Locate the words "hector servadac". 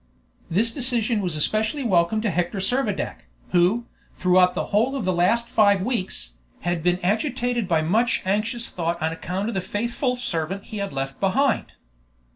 2.31-3.17